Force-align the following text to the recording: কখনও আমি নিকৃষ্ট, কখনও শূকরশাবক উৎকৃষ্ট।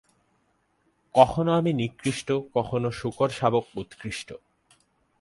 কখনও 1.15 1.51
আমি 1.51 1.71
নিকৃষ্ট, 1.73 2.31
কখনও 2.53 2.89
শূকরশাবক 2.91 3.65
উৎকৃষ্ট। 3.75 4.29